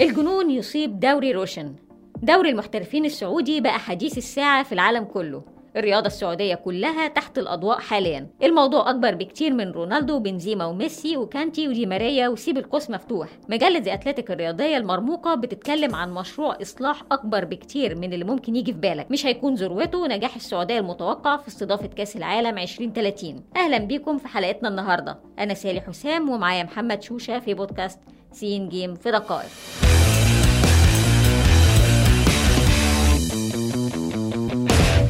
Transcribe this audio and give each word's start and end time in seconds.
الجنون 0.00 0.50
يصيب 0.50 1.00
دوري 1.00 1.32
روشن. 1.32 1.74
دوري 2.22 2.50
المحترفين 2.50 3.04
السعودي 3.04 3.60
بقى 3.60 3.78
حديث 3.78 4.18
الساعة 4.18 4.62
في 4.62 4.72
العالم 4.72 5.04
كله. 5.04 5.42
الرياضة 5.76 6.06
السعودية 6.06 6.54
كلها 6.54 7.08
تحت 7.08 7.38
الأضواء 7.38 7.78
حاليا. 7.78 8.26
الموضوع 8.42 8.90
أكبر 8.90 9.14
بكتير 9.14 9.52
من 9.52 9.70
رونالدو 9.70 10.14
وبنزيما 10.16 10.64
وميسي 10.66 11.16
وكانتي 11.16 11.68
ودي 11.68 11.86
ماريا 11.86 12.28
وسيب 12.28 12.58
القوس 12.58 12.90
مفتوح. 12.90 13.28
مجلة 13.48 13.80
زي 13.80 13.94
أتلتيك 13.94 14.30
الرياضية 14.30 14.76
المرموقة 14.76 15.34
بتتكلم 15.34 15.94
عن 15.94 16.14
مشروع 16.14 16.58
إصلاح 16.62 17.02
أكبر 17.12 17.44
بكتير 17.44 17.94
من 17.98 18.12
اللي 18.12 18.24
ممكن 18.24 18.56
يجي 18.56 18.72
في 18.72 18.78
بالك. 18.78 19.10
مش 19.10 19.26
هيكون 19.26 19.54
ذروته 19.54 20.06
نجاح 20.06 20.34
السعودية 20.36 20.78
المتوقع 20.78 21.36
في 21.36 21.48
استضافة 21.48 21.86
كأس 21.86 22.16
العالم 22.16 22.58
2030 22.58 23.44
أهلا 23.56 23.78
بيكم 23.78 24.18
في 24.18 24.28
حلقتنا 24.28 24.68
النهاردة. 24.68 25.18
أنا 25.38 25.54
سالي 25.54 25.80
حسام 25.80 26.28
ومعايا 26.30 26.62
محمد 26.62 27.02
شوشة 27.02 27.38
في 27.38 27.54
بودكاست 27.54 27.98
سين 28.32 28.68
جيم 28.68 28.94
في 28.94 29.10
دقائق 29.10 29.48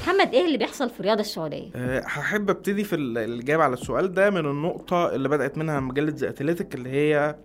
محمد 0.02 0.34
إيه 0.34 0.46
اللي 0.46 0.58
بيحصل 0.58 0.90
في 0.90 1.00
الرياضة 1.00 1.20
السعودية؟ 1.20 1.70
أه، 1.76 2.00
هحب 2.06 2.50
أبتدي 2.50 2.84
في 2.84 2.96
ال- 2.96 3.18
الإجابة 3.18 3.62
على 3.64 3.72
السؤال 3.74 4.12
ده 4.14 4.30
من 4.30 4.46
النقطة 4.46 5.14
اللي 5.14 5.28
بدأت 5.28 5.58
منها 5.58 5.80
مجلة 5.80 6.12
ذا 6.16 6.30
اللي 6.74 6.90
هي 6.90 7.36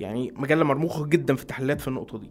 يعني 0.00 0.32
مجلة 0.36 0.64
مرموقة 0.64 1.06
جدا 1.06 1.34
في 1.34 1.42
التحليلات 1.42 1.80
في 1.80 1.88
النقطة 1.88 2.18
دي. 2.18 2.30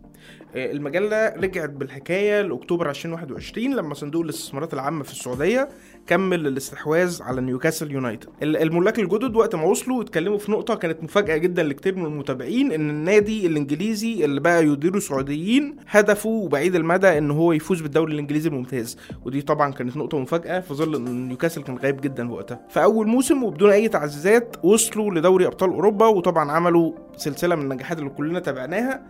أه، 0.56 0.72
المجلة 0.72 1.30
رجعت 1.30 1.70
بالحكاية 1.70 2.42
لأكتوبر 2.42 2.90
2021 2.90 3.76
لما 3.76 3.94
صندوق 3.94 4.22
الاستثمارات 4.24 4.74
العامة 4.74 5.04
في 5.04 5.12
السعودية 5.12 5.70
كمل 6.08 6.48
الاستحواذ 6.48 7.22
على 7.24 7.42
نيوكاسل 7.42 7.92
يونايتد. 7.92 8.30
ال- 8.44 8.58
الملاك 8.58 9.00
الجدد 9.00 9.36
وقت 9.36 9.56
ما 9.56 9.64
وصلوا 9.64 10.02
اتكلموا 10.02 10.38
في 10.38 10.52
نقطة 10.52 10.76
كانت 10.76 11.04
مفاجأة 11.04 11.38
جدا 11.38 11.64
لكتير 11.64 11.96
من 11.96 12.06
المتابعين 12.06 12.72
إن 12.72 12.90
النادي 12.90 13.48
الإنجليزي 13.48 14.26
اللي 14.26 14.40
بقى 14.42 14.66
يديره 14.68 15.00
سعوديين 15.00 15.76
هدفه 15.88 16.48
بعيد 16.52 16.76
المدى 16.76 17.18
إن 17.18 17.32
هو 17.32 17.52
يفوز 17.54 17.82
بالدوري 17.82 18.14
الإنجليزي 18.14 18.50
الممتاز. 18.50 18.98
ودي 19.26 19.42
طبعا 19.42 19.72
كانت 19.72 19.98
نقطة 19.98 20.20
مفاجأة 20.20 20.60
في 20.60 20.74
ظل 20.74 20.96
إن 20.96 21.28
نيوكاسل 21.28 21.64
كان 21.64 21.78
غايب 21.78 22.02
جدا 22.02 22.32
وقتها. 22.32 22.60
في 22.70 22.84
أول 22.84 23.08
موسم 23.08 23.44
وبدون 23.44 23.70
أي 23.72 23.88
تعزيزات 23.88 24.56
وصلوا 24.64 25.12
لدوري 25.14 25.46
أبطال 25.48 25.70
أوروبا 25.70 26.08
وطبعا 26.08 26.52
عملوا 26.52 26.92
سلسلة 27.18 27.56
من 27.56 27.62
النجاحات 27.72 28.00
اللي 28.00 28.10
كلنا 28.10 28.40
تابعناها. 28.40 29.02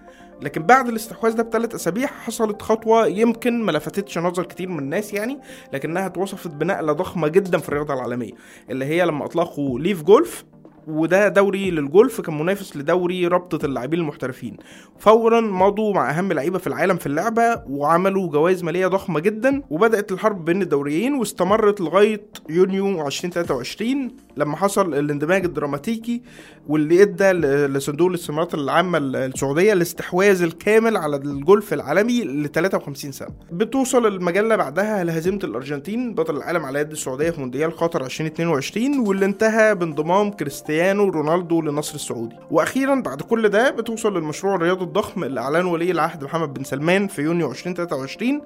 لكن 0.42 0.64
بعد 0.64 0.88
الاستحواذ 0.88 1.36
ده 1.36 1.44
بثلاث 1.44 1.76
أسابيع 1.76 2.08
حصلت 2.08 2.62
خطوة 2.62 3.08
يمكن 3.08 3.64
ما 3.64 3.72
لفتتش 3.72 4.18
نظر 4.18 4.44
كتير 4.44 4.70
من 4.70 4.80
الناس 4.80 5.14
يعني 5.14 5.40
لكنها 5.74 6.06
اتوصفت 6.06 6.48
بنقلة 6.52 6.94
ضخمة 6.94 7.28
جدا 7.28 7.58
في 7.58 7.70
الرياضة 7.70 7.94
العالمية 7.94 8.32
اللي 8.70 8.86
هي 8.86 9.06
لما 9.06 9.26
أطلقوا 9.26 9.80
ليف 9.80 10.04
جولف 10.04 10.44
وده 10.88 11.28
دوري 11.28 11.72
للجولف 11.72 12.22
كان 12.22 12.38
منافس 12.40 12.78
لدوري 12.78 13.28
رابطة 13.28 13.66
اللاعبين 13.66 14.00
المحترفين. 14.00 14.58
فورا 15.00 15.42
مضوا 15.42 15.94
مع 15.94 16.10
أهم 16.12 16.34
لعيبة 16.34 16.58
في 16.58 16.68
العالم 16.68 16.98
في 16.98 17.08
اللعبة 17.08 17.62
وعملوا 17.70 18.28
جوائز 18.30 18.64
مالية 18.64 18.88
ضخمة 18.88 19.20
جدا 19.20 19.62
وبدأت 19.70 20.12
الحرب 20.12 20.46
بين 20.46 20.62
الدوريين 20.62 21.14
واستمرت 21.14 21.82
لغاية 21.82 22.22
يونيو 22.50 23.08
2023 23.08 24.12
لما 24.38 24.56
حصل 24.58 24.94
الاندماج 24.94 25.46
الدراماتيكي 25.46 26.22
واللي 26.68 27.02
إدى 27.02 27.32
لصندوق 27.68 28.08
الاستثمارات 28.10 28.54
العامة 28.54 28.98
السعودية 28.98 29.74
الاستحواذ 29.74 30.44
الكامل 30.44 30.98
على 30.98 31.16
الجولف 31.16 31.74
العالمي 31.74 32.24
ل 32.24 32.52
53 32.52 33.12
سنة. 33.12 33.30
بتوصل 33.52 34.08
المجلة 34.08 34.56
بعدها 34.56 35.04
لهزيمة 35.04 35.40
الأرجنتين 35.44 36.14
بطل 36.14 36.38
العالم 36.38 36.66
على 36.66 36.80
يد 36.80 36.92
السعودية 36.92 37.30
في 37.30 37.40
مونديال 37.40 37.76
قطر 37.76 38.06
2022 38.06 39.00
واللي 39.00 39.26
انتهى 39.26 39.76
بانضمام 39.76 40.32
كريستيانو 40.32 40.71
رونالدو 40.80 41.62
للنصر 41.62 41.96
السعودي. 41.96 42.36
وأخيرا 42.52 42.96
بعد 42.96 43.22
كل 43.22 43.50
ده 43.50 43.70
بتوصل 43.70 44.14
للمشروع 44.18 44.56
الرياضي 44.56 44.84
الضخم 44.84 45.24
اللي 45.24 45.40
أعلنه 45.40 45.72
ولي 45.72 45.92
العهد 45.92 46.24
محمد 46.24 46.54
بن 46.54 46.64
سلمان 46.64 47.08
في 47.08 47.22
يونيو 47.22 47.52
2023 47.52 48.42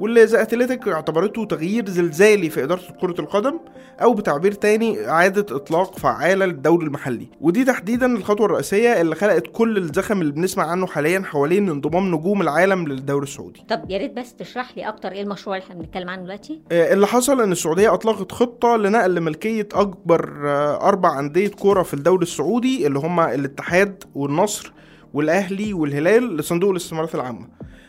واللي 0.00 0.24
ذا 0.24 0.42
أتلتيك 0.42 0.88
اعتبرته 0.88 1.44
تغيير 1.44 1.88
زلزالي 1.88 2.50
في 2.50 2.64
إدارة 2.64 2.80
كرة 3.00 3.20
القدم 3.20 3.58
أو 4.02 4.14
بتعبير 4.14 4.52
تاني 4.52 5.08
إعادة 5.08 5.56
إطلاق 5.56 5.98
فعالة 5.98 6.46
للدوري 6.46 6.86
المحلي. 6.86 7.28
ودي 7.40 7.64
تحديدا 7.64 8.06
الخطوة 8.16 8.46
الرئيسية 8.46 9.00
اللي 9.00 9.14
خلقت 9.14 9.46
كل 9.52 9.76
الزخم 9.78 10.20
اللي 10.20 10.32
بنسمع 10.32 10.64
عنه 10.64 10.86
حاليا 10.86 11.22
حوالين 11.24 11.68
انضمام 11.68 12.14
نجوم 12.14 12.42
العالم 12.42 12.88
للدوري 12.88 13.22
السعودي. 13.24 13.64
طب 13.68 13.90
يا 13.90 13.98
ريت 13.98 14.12
بس 14.12 14.34
تشرح 14.34 14.76
لي 14.76 14.88
أكتر 14.88 15.12
إيه 15.12 15.22
المشروع 15.22 15.56
اللي 15.56 15.64
إحنا 15.64 15.74
بنتكلم 15.80 16.10
عنه 16.10 16.22
دلوقتي؟ 16.22 16.60
آه، 16.72 16.92
اللي 16.92 17.06
حصل 17.06 17.40
إن 17.40 17.52
السعودية 17.52 17.94
أطلقت 17.94 18.32
خطة 18.32 18.76
لنقل 18.76 19.20
ملكيه 19.20 19.68
أكبر 19.74 20.32
آه، 20.44 20.88
أربع 20.88 21.18
أندية 21.20 21.50
كوره 21.66 21.82
في 21.82 21.94
الدوري 21.94 22.22
السعودي 22.22 22.86
اللي 22.86 22.98
هما 22.98 23.34
الاتحاد 23.34 24.04
والنصر 24.14 24.72
والأهلي 25.14 25.72
والهلال 25.72 26.36
لصندوق 26.36 26.70
الاستثمارات 26.70 27.14
العامة. 27.14 27.48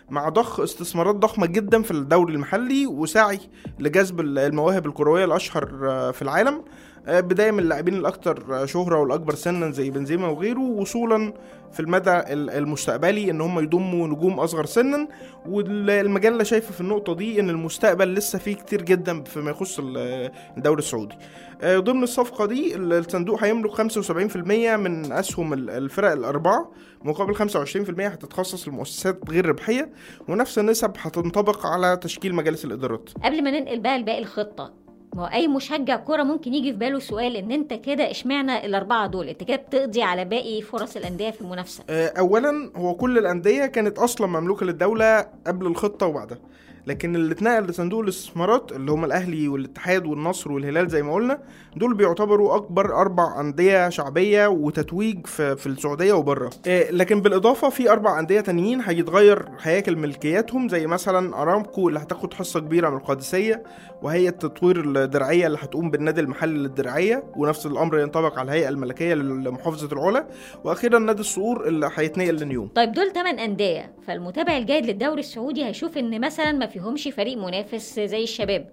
مع 0.10 0.30
ضخ 0.30 0.60
استثمارات 0.60 1.16
ضخمة 1.16 1.46
جدا 1.46 1.82
في 1.82 1.92
الدوري 1.92 2.34
المحلي 2.34 2.88
وسعي 2.88 3.40
لجذب 3.80 4.20
المواهب 4.20 4.86
الكروية 4.86 5.26
الأشهر 5.26 5.90
آه، 5.90 6.12
في 6.12 6.22
العالم 6.22 6.64
بداية 7.08 7.52
من 7.52 7.60
اللاعبين 7.60 7.94
الاكثر 7.94 8.44
آه، 8.64 8.66
شهرة 8.66 9.00
والأكبر 9.02 9.36
سنا 9.36 9.72
زي 9.72 9.90
بنزيما 9.90 10.28
وغيره 10.28 10.60
وصولا 10.60 11.34
في 11.72 11.80
المدى 11.80 12.12
ال- 12.12 12.50
المستقبلي 12.50 13.32
إن 13.32 13.42
هم 13.42 13.60
يضموا 13.60 14.08
نجوم 14.08 14.40
أصغر 14.40 14.66
سنا. 14.66 15.08
والمجله 15.50 16.44
شايفه 16.44 16.72
في 16.74 16.82
النقطة 16.82 17.16
دي 17.16 17.40
إن 17.40 17.50
المستقبل 17.50 18.14
لسه 18.14 18.40
فيه 18.40 18.56
كتير 18.56 18.82
جدا 18.82 19.24
فيما 19.24 19.52
يخص 19.52 19.80
ال- 19.80 20.32
الدوري 20.58 20.80
السعودي. 20.80 21.16
آه، 21.62 21.78
ضمن 21.80 22.04
الصفقة 22.04 22.46
دي 22.46 22.76
ال- 22.76 22.94
الصندوق 22.94 23.44
هيملك 23.44 23.72
75% 23.72 24.76
من 24.76 25.12
أسهم 25.12 25.54
ال- 25.54 25.70
الفرق 25.70 26.12
الأربعة. 26.12 26.72
مقابل 27.04 27.36
25% 27.36 28.08
هتتخصص 28.08 28.68
لمؤسسات 28.68 29.20
غير 29.30 29.46
ربحية. 29.46 29.90
ونفس 30.28 30.60
النسب 30.60 30.92
هتنطبق 30.98 31.66
على 31.66 31.98
تشكيل 31.98 32.36
مجالس 32.36 32.66
الإدارات. 32.66 33.10
قبل 33.24 33.44
ما 33.44 33.60
ننقل 33.60 33.80
بقى 33.80 34.00
لباقي 34.00 34.20
الخطة 34.20 34.87
ما 35.16 35.34
أي 35.34 35.48
مشجع 35.48 35.96
كورة 35.96 36.24
ممكن 36.24 36.54
يجي 36.54 36.72
في 36.72 36.78
باله 36.78 37.00
سؤال 37.00 37.36
إن 37.36 37.52
أنت 37.52 37.74
كده 37.74 38.12
إشمعنى 38.12 38.66
الأربعة 38.66 39.08
دول؟ 39.08 39.28
أنت 39.30 39.44
كده 39.44 39.58
بتقضي 39.58 40.02
على 40.02 40.26
باقي 40.26 40.62
فرص 40.62 40.98
الأندية 40.98 41.32
في 41.32 41.42
المنافسة. 41.42 41.84
آه، 41.90 42.14
اولا 42.20 42.72
هو 42.76 42.96
كل 42.96 43.18
الأندية 43.18 43.66
كانت 43.66 44.00
أصلا 44.00 44.28
مملوكة 44.28 44.66
للدولة 44.66 45.20
قبل 45.48 45.66
الخطة 45.68 46.06
وبعدها. 46.06 46.38
لكن 46.88 47.16
اللي 47.16 47.34
اتنقل 47.34 47.64
لصندوق 47.64 48.02
الإستثمارات 48.02 48.72
اللي 48.72 48.92
هم 48.92 49.06
الأهلي 49.06 49.48
والاتحاد 49.48 50.06
والنصر 50.06 50.52
والهلال 50.52 50.88
زي 50.90 51.04
ما 51.04 51.14
قلنا 51.14 51.40
دول 51.76 51.94
بيعتبروا 51.94 52.56
أكبر 52.56 52.96
أربع 52.96 53.40
أندية 53.42 53.90
شعبية 53.90 54.48
وتتويج 54.48 55.28
في, 55.28 55.56
في 55.56 55.68
السعودية 55.68 56.14
وبره. 56.14 56.50
آه، 56.68 56.92
لكن 56.92 57.22
بالإضافة 57.22 57.70
في 57.70 57.90
أربع 57.92 58.20
أندية 58.20 58.42
تانيين 58.42 58.82
هيتغير 58.82 59.46
هياكل 59.62 59.96
ملكياتهم 59.96 60.70
زي 60.70 60.88
مثلا 60.88 61.42
أرامكو 61.42 61.90
اللي 61.90 62.00
هتاخد 62.00 62.34
حصة 62.34 62.60
كبيرة 62.60 62.90
من 62.90 62.98
القادسية 62.98 63.64
وهيئه 64.02 64.30
تطوير 64.30 64.80
الدرعية 64.82 65.48
اللي 65.48 65.58
هتقوم 65.62 65.92
بالنادي 65.92 66.22
المحلي 66.22 66.58
للدرعية 66.58 67.24
ونفس 67.36 67.66
الأمر 67.66 68.00
ينطبق 68.00 68.40
على 68.40 68.46
الهيئة 68.52 68.70
الملكية 68.70 69.14
لمحافظة 69.14 69.94
العلا. 69.94 70.28
وأخيرا 70.64 71.00
نادي 71.00 71.20
الصقور 71.22 71.68
اللي 71.68 71.90
هيتنقل 71.96 72.36
لنيوم 72.36 72.68
طيب 72.76 72.92
دول 72.92 73.12
8 73.12 73.46
أندية 73.46 73.92
فالمتابع 74.08 74.58
الجيد 74.58 74.86
للدوري 74.86 75.20
السعودي 75.20 75.66
هيشوف 75.66 75.98
إن 75.98 76.22
مثلا 76.22 76.52
ما 76.52 76.66
فيهمش 76.82 77.08
فريق 77.08 77.38
منافس 77.38 78.00
زي 78.00 78.24
الشباب. 78.24 78.70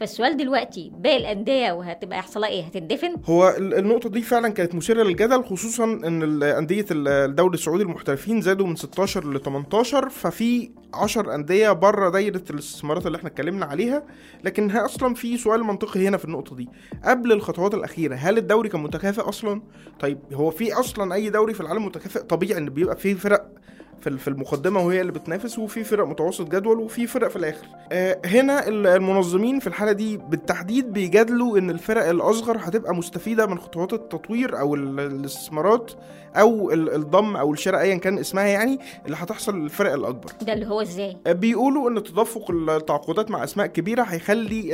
فالسؤال 0.00 0.36
دلوقتي 0.36 0.92
باقي 0.98 1.16
الأندية 1.16 1.72
وهتبقى 1.72 2.18
يحصلها 2.18 2.48
إيه؟ 2.48 2.62
هتندفن؟ 2.64 3.14
هو 3.24 3.54
ال- 3.58 3.74
النقطة 3.74 4.08
دي 4.10 4.22
فعلا 4.22 4.48
كانت 4.48 4.74
مثيرة 4.74 5.02
للجدل 5.02 5.44
خصوصا 5.44 5.84
إن 5.84 6.22
ال- 6.22 7.08
الدوري 7.08 7.54
السعودي 7.54 7.82
المحترفين 7.82 8.40
زادوا 8.40 8.66
من 8.66 8.76
16 8.76 9.32
ل 9.34 9.40
18 9.42 10.08
ففي 10.08 10.70
10 10.94 11.34
أندية 11.34 11.70
بره 11.72 12.08
دايرة 12.10 12.42
الاستثمارات 12.50 13.06
اللي 13.06 13.18
إحنا 13.18 13.28
اتكلمنا 13.28 13.66
عليها. 13.66 14.02
لكن 14.44 14.70
أصلا 14.70 15.14
في 15.14 15.36
سؤال 15.36 15.64
منطقي 15.64 16.08
هنا 16.08 16.16
في 16.16 16.24
النقطة 16.24 16.56
دي. 16.56 16.68
قبل 17.04 17.32
الخطوات 17.32 17.74
الأخيرة 17.74 18.14
هل 18.14 18.38
الدوري 18.38 18.68
كان 18.68 18.80
متكافئ 18.82 19.28
أصلا؟ 19.28 19.62
طيب 20.00 20.18
هو 20.32 20.50
في 20.50 20.72
أصلا 20.72 21.14
أي 21.14 21.30
دوري 21.30 21.54
في 21.54 21.60
العالم 21.60 21.84
متكافئ؟ 21.86 22.20
طبيعي 22.20 22.58
إن 22.58 22.68
بيبقى 22.70 22.96
فيه 22.96 23.14
فرق 23.14 23.50
في 24.00 24.06
ال- 24.06 24.18
في 24.18 24.28
المقدمة 24.28 24.80
وهي 24.86 25.00
اللي 25.00 25.12
بتنافس 25.12 25.58
وفي 25.58 25.84
فرق 25.84 26.06
متوسط 26.06 26.48
جدول 26.48 26.78
وفي 26.78 27.06
فرق 27.06 27.28
في 27.28 27.36
الآخر. 27.36 27.66
آه، 27.92 28.18
هنا 28.24 28.68
ال- 28.68 28.86
المنظمين 28.86 29.58
في 29.60 29.66
الحالة 29.66 29.92
دي 29.92 30.16
بالتحديد 30.16 30.92
بيجادلوا 30.92 31.58
إن 31.58 31.70
الفرق 31.70 32.08
الأصغر 32.08 32.56
هتبقى 32.60 32.94
مستفيدة 32.94 33.46
من 33.46 33.58
خطوات 33.58 33.92
التطوير 33.92 34.58
أو 34.60 34.74
ال- 34.74 35.00
الاستثمارات 35.00 35.92
أو 36.36 36.70
ال- 36.72 36.94
الضم 36.94 37.36
أو 37.36 37.52
الشراء 37.52 37.80
ايا 37.80 37.96
كان 37.96 38.18
اسمها 38.18 38.44
يعني 38.46 38.78
اللي 39.06 39.16
هتحصل 39.20 39.58
للفرق 39.62 39.92
الأكبر. 39.92 40.30
ده 40.42 40.52
اللي 40.52 40.66
هو 40.66 40.80
إزاي؟ 40.82 41.16
آه، 41.26 41.32
بيقولوا 41.32 41.90
إن 41.90 42.02
تدفق 42.02 42.50
التعاقدات 42.50 43.30
مع 43.30 43.44
أسماء 43.44 43.66
كبيرة 43.66 44.02
هيخلي 44.02 44.72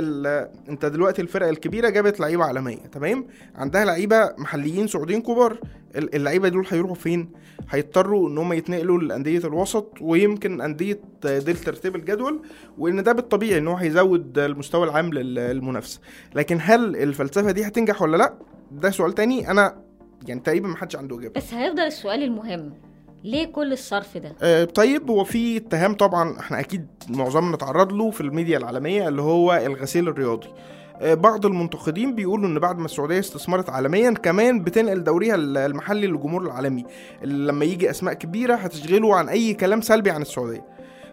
أنت 0.69 0.87
دلوقتي 0.87 1.23
الفرق 1.23 1.49
الكبيرة 1.49 1.89
جابت 1.89 2.21
لعيبة 2.21 2.45
عالمية 2.45 2.77
تمام؟ 2.93 3.27
عندها 3.57 3.85
لعيبة 3.85 4.31
محليين 4.39 4.87
سعوديين 4.87 5.23
كبار. 5.23 5.59
ال- 5.97 6.15
اللعيبة 6.15 6.49
دول 6.49 6.67
هيروحوا 6.71 6.95
فين؟ 6.95 7.29
هيضطروا 7.71 8.29
إن 8.29 8.39
هم 8.39 8.53
يتنقلوا 8.53 8.99
لانديه 9.15 9.39
الوسط 9.39 9.89
ويمكن 10.01 10.61
أندية 10.61 11.01
ديل 11.25 11.57
ترتيب 11.57 11.97
الجدول 11.97 12.43
وإن 12.79 13.03
ده 13.03 13.13
بالطبيعي 13.13 13.59
إن 13.59 13.69
هو 13.69 13.75
هيزود 13.77 14.39
المستوى 14.39 14.85
العام 14.85 15.13
لل- 15.13 15.35
للمنافسة. 15.35 16.01
لكن 16.35 16.59
هل 16.61 16.97
الفلسفة 16.97 17.51
دي 17.51 17.67
هتنجح 17.67 18.03
ولا 18.03 18.17
لأ؟ 18.17 18.35
ده 18.73 18.91
سؤال 18.91 19.13
تاني. 19.13 19.51
أنا 19.51 19.77
يعني 20.29 20.41
تقريبا 20.41 20.69
ما 20.69 20.77
حدش 20.77 20.97
عنده 20.97 21.19
إجابة. 21.19 21.33
بس 21.41 21.55
هيفضل 21.55 21.83
السؤال 21.83 22.23
المهم 22.23 22.73
ليه 23.25 23.45
كل 23.47 23.73
الصرف 23.73 24.17
ده؟ 24.19 24.33
آه، 24.43 24.65
طيب 24.65 25.11
هو 25.11 25.25
في 25.25 25.57
اتهام 25.57 25.95
طبعا 25.95 26.41
إحنا 26.41 26.61
أكيد 26.61 26.87
معظمنا 27.09 27.57
تعرض 27.57 27.93
له 27.93 28.11
في 28.11 28.21
الميديا 28.21 28.59
العالمية 28.59 29.09
اللي 29.09 29.23
هو 29.23 29.53
الغسيل 29.67 30.09
الرياضي. 30.09 30.47
آه، 30.49 30.53
بعض 31.03 31.47
المنتقدين 31.47 32.15
بيقولوا 32.15 32.47
إن 32.49 32.59
بعد 32.59 32.79
ما 32.79 32.85
السعودية 32.85 33.19
استثمرت 33.19 33.71
عالميا 33.71 34.11
كمان 34.11 34.61
بتنقل 34.65 35.05
دوريها 35.05 35.35
المحلي 35.35 36.07
للجمهور 36.07 36.43
العالمي. 36.43 36.85
اللي 37.23 37.53
لما 37.53 37.65
يجي 37.65 37.91
أسماء 37.91 38.15
كبيرة 38.15 38.55
هتشغله 38.55 39.17
عن 39.17 39.29
أي 39.29 39.55
كلام 39.55 39.81
سلبي 39.81 40.11
عن 40.11 40.23
السعودية. 40.23 40.65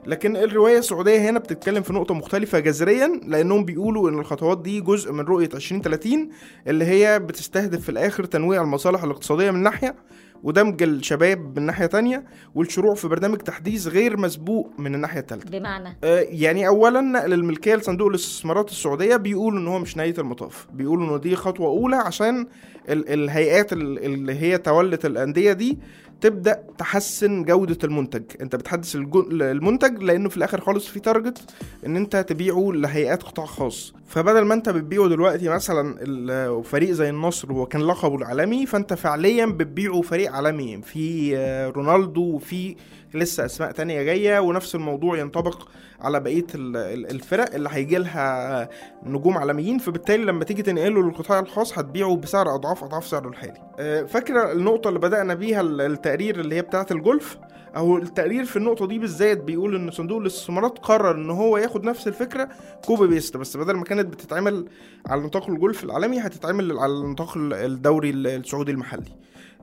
لكن 0.08 0.36
الرواية 0.38 0.78
السعودية 0.78 1.30
هنا 1.30 1.40
بتتكلم 1.40 1.84
في 1.84 1.94
نقطة 1.94 2.14
مختلفة 2.14 2.60
جذريا 2.60 3.22
لأنهم 3.28 3.66
بيقولوا 3.66 4.10
إن 4.10 4.20
الخطوات 4.20 4.62
دي 4.62 4.82
جزء 4.82 5.12
من 5.12 5.20
رؤية 5.20 5.50
2030 5.54 6.30
اللي 6.68 6.86
هي 6.86 7.20
بتستهدف 7.20 7.82
في 7.82 7.90
الآخر 7.90 8.24
تنويع 8.24 8.62
المصالح 8.62 9.04
الاقتصادية 9.04 9.52
من 9.52 9.64
ناحية 9.64 9.96
ودمج 10.44 10.84
الشباب 10.84 11.60
من 11.60 11.66
ناحية 11.66 11.86
تانية 11.86 12.24
والشروع 12.56 12.96
في 12.96 13.08
برنامج 13.08 13.38
تحديث 13.38 13.88
غير 13.88 14.18
مسبوق 14.20 14.70
من 14.80 14.96
الناحية 14.96 15.20
التالتة. 15.20 15.60
بمعنى؟ 15.60 15.98
آه، 16.04 16.26
يعني 16.30 16.68
اولا 16.68 17.02
نقل 17.02 17.34
الملكية 17.34 17.76
لصندوق 17.76 18.08
الاستثمارات 18.08 18.70
السعودية 18.70 19.16
بيقولوا 19.16 19.60
إن 19.60 19.68
هو 19.68 19.80
مش 19.80 19.98
نهاية 19.98 20.14
المطاف. 20.18 20.68
بيقولوا 20.74 21.16
إن 21.16 21.20
دي 21.22 21.36
خطوة 21.36 21.68
أولى 21.68 21.96
عشان 21.96 22.48
ال- 22.90 23.10
الهيئات 23.10 23.74
ال- 23.74 24.06
اللي 24.06 24.34
هي 24.34 24.58
تولت 24.58 25.06
الأندية 25.06 25.54
دي 25.54 25.80
تبدأ 26.22 26.64
تحسن 26.78 27.44
جودة 27.44 27.78
المنتج. 27.84 28.24
انت 28.42 28.56
بتحدث 28.56 28.96
المنتج 28.96 30.04
لأنه 30.04 30.30
في 30.30 30.38
الآخر 30.38 30.62
خالص 30.62 30.88
في 30.88 31.00
تارجت 31.00 31.38
إن 31.86 31.96
انت 31.96 32.16
تبيعه 32.16 32.72
لهيئات 32.74 33.24
قطاع 33.24 33.46
خاص. 33.46 33.94
فبدل 34.08 34.42
ما 34.42 34.54
انت 34.54 34.70
بتبيعه 34.70 35.08
دلوقتي 35.08 35.50
مثلا 35.50 36.62
فريق 36.62 36.92
زي 36.92 37.10
النصر 37.10 37.52
هو 37.54 37.66
كان 37.66 37.82
لقبه 37.82 38.16
العالمي 38.16 38.66
فانت 38.66 38.94
فعليا 38.94 39.46
بتبيعه 39.46 40.02
فريق 40.02 40.32
عالمي. 40.32 40.82
في 40.82 41.38
آه، 41.38 41.70
رونالدو 41.70 42.22
وفي 42.22 42.76
لسه 43.14 43.46
أسماء 43.46 43.72
تانية 43.72 44.04
جاية 44.04 44.40
ونفس 44.40 44.76
الموضوع 44.76 45.18
ينطبق 45.18 45.68
على 46.02 46.20
بقية 46.20 46.46
ال- 46.56 46.78
ال- 46.78 47.12
الفرق 47.12 47.54
اللي 47.56 47.70
هيجي 47.72 47.98
لها 47.98 48.70
نجوم 49.06 49.38
عالميين. 49.38 49.78
فبالتالي 49.78 50.24
لما 50.26 50.44
تيجي 50.44 50.62
تنقله 50.62 51.04
للقطاع 51.04 51.40
الخاص 51.40 51.78
هتبيعه 51.80 52.16
بسعر 52.16 52.56
أضعاف 52.56 52.84
أضعاف 52.84 53.06
سعره 53.08 53.28
الحالي. 53.30 53.62
آه، 53.80 54.04
فاكرة 54.04 54.52
النقطة 54.52 54.88
اللي 54.88 55.00
بدأنا 55.00 55.34
بيها 55.34 55.62
التقرير 56.12 56.40
اللي 56.40 56.56
هي 56.56 56.62
بتاعة 56.62 56.88
الجولف 56.92 57.38
أو 57.76 57.98
التقرير 57.98 58.46
في 58.46 58.56
النقطة 58.58 58.88
دي 58.88 59.00
بالذات 59.00 59.38
بيقول 59.44 59.76
إن 59.76 59.92
صندوق 59.92 60.18
الاستثمارات 60.20 60.80
قرر 60.80 61.16
إن 61.16 61.30
هو 61.30 61.58
ياخد 61.58 61.84
نفس 61.84 62.08
الفكرة 62.08 62.50
copy 62.86 63.08
paste 63.08 63.38
بس 63.38 63.58
بدل 63.58 63.74
ما 63.74 63.84
كانت 63.84 64.06
بتتعمل 64.14 64.66
على 65.06 65.22
نطاق 65.22 65.50
الجولف 65.50 65.84
العالمي 65.84 66.20
هتتعمل 66.20 66.78
على 66.80 66.94
نطاق 66.94 67.38
ال- 67.38 67.54
الدوري 67.54 68.10
ال- 68.10 68.28
السعودي 68.28 68.72
المحلي. 68.72 69.12